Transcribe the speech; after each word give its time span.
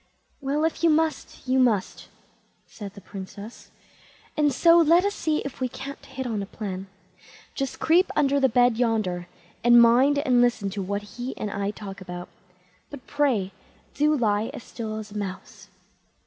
"Well, 0.39 0.65
if 0.65 0.83
you 0.83 0.89
must, 0.89 1.47
you 1.47 1.59
must", 1.59 2.07
said 2.65 2.95
the 2.95 3.01
Princess; 3.05 3.69
"and 4.35 4.51
so 4.51 4.77
let 4.79 5.05
us 5.05 5.13
see 5.13 5.43
if 5.45 5.61
we 5.61 5.69
can't 5.69 6.03
hit 6.03 6.25
on 6.25 6.41
a 6.41 6.47
plan. 6.47 6.87
Just 7.53 7.79
creep 7.79 8.09
under 8.15 8.39
the 8.39 8.49
bed 8.49 8.77
yonder, 8.77 9.27
and 9.63 9.79
mind 9.79 10.17
and 10.17 10.41
listen 10.41 10.71
to 10.71 10.81
what 10.81 11.03
he 11.03 11.37
and 11.37 11.51
I 11.51 11.69
talk 11.69 12.01
about. 12.01 12.29
But, 12.89 13.05
pray, 13.05 13.51
do 13.93 14.15
lie 14.17 14.49
as 14.55 14.63
still 14.63 14.95
as 14.97 15.11
a 15.11 15.17
mouse." 15.19 15.67